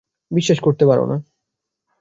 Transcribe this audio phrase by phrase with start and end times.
[0.31, 1.17] বিশ্বাস করতে পারো না!